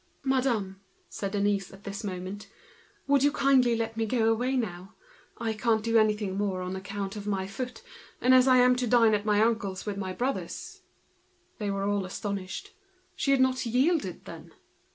[0.23, 2.49] "Madame," said Denise, at this moment,
[3.05, 4.95] "would you kindly let me go away now?
[5.37, 7.83] I can't do any more good on account of my foot,
[8.19, 10.81] and as I am to dine at my uncle's with my brothers—"
[11.59, 12.73] They were all astonished.
[13.15, 14.55] She had not yielded, then!